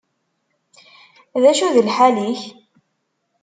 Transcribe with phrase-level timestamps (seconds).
[1.41, 2.41] D acu d lḥal-ik?